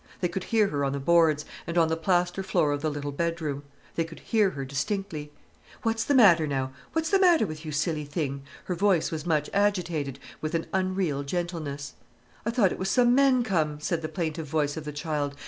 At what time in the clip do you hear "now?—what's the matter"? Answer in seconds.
6.47-7.45